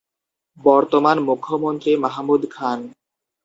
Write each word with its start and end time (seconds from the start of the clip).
বর্তমান 0.57 1.17
মুখ্যমন্ত্রী 1.27 1.91
মাহমুদ 2.03 2.41
খান। 2.49 2.79